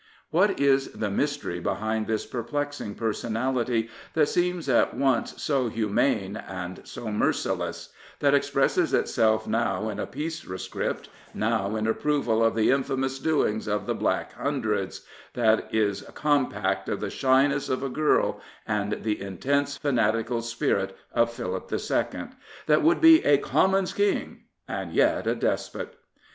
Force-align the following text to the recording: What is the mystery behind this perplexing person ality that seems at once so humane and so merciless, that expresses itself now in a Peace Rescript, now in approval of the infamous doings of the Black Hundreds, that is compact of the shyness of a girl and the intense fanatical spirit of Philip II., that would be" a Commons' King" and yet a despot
What 0.31 0.59
is 0.59 0.89
the 0.93 1.11
mystery 1.11 1.59
behind 1.59 2.07
this 2.07 2.25
perplexing 2.25 2.95
person 2.95 3.33
ality 3.33 3.87
that 4.15 4.29
seems 4.29 4.67
at 4.67 4.95
once 4.95 5.39
so 5.43 5.69
humane 5.69 6.35
and 6.37 6.81
so 6.87 7.11
merciless, 7.11 7.89
that 8.19 8.33
expresses 8.33 8.95
itself 8.95 9.45
now 9.45 9.89
in 9.89 9.99
a 9.99 10.07
Peace 10.07 10.43
Rescript, 10.43 11.09
now 11.35 11.75
in 11.75 11.85
approval 11.85 12.43
of 12.43 12.55
the 12.55 12.71
infamous 12.71 13.19
doings 13.19 13.67
of 13.67 13.85
the 13.85 13.93
Black 13.93 14.33
Hundreds, 14.33 15.05
that 15.35 15.71
is 15.71 16.01
compact 16.15 16.89
of 16.89 16.99
the 16.99 17.11
shyness 17.11 17.69
of 17.69 17.83
a 17.83 17.87
girl 17.89 18.41
and 18.67 19.03
the 19.03 19.21
intense 19.21 19.77
fanatical 19.77 20.41
spirit 20.41 20.97
of 21.13 21.31
Philip 21.31 21.71
II., 21.71 22.29
that 22.65 22.81
would 22.81 23.01
be" 23.01 23.23
a 23.23 23.37
Commons' 23.37 23.93
King" 23.93 24.45
and 24.67 24.93
yet 24.93 25.27
a 25.27 25.35
despot 25.35 25.95